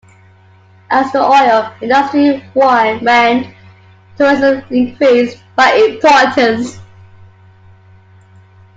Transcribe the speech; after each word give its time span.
As 0.89 1.11
the 1.11 1.19
oil 1.21 1.71
industry 1.79 2.43
waned, 2.55 3.53
tourism 4.17 4.63
increased 4.71 5.43
in 5.59 5.91
importance. 5.93 6.79